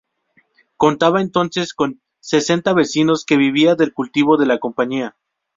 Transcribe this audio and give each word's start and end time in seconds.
Contaba 0.77 1.21
entonces 1.21 1.75
con 1.75 2.01
sesenta 2.21 2.73
vecinos 2.73 3.23
que 3.23 3.37
vivía 3.37 3.75
del 3.75 3.93
cultivo 3.93 4.35
de 4.37 4.47
la 4.47 4.57
campiña. 4.59 5.15